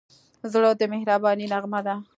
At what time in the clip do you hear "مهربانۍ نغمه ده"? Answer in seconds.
0.93-1.95